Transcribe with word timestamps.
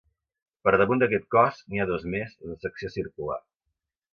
Per 0.67 0.71
damunt 0.81 1.03
d'aquest 1.03 1.27
cos, 1.35 1.61
n'hi 1.73 1.83
ha 1.83 1.87
dos 1.91 2.07
més, 2.15 2.33
de 2.49 2.59
secció 2.65 2.91
circular. 2.99 3.39